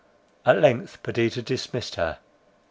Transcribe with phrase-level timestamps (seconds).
[0.47, 2.17] At length Perdita dismissed her.